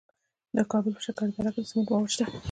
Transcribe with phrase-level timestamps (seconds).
[0.55, 2.25] د کابل په شکردره کې د سمنټو مواد شته.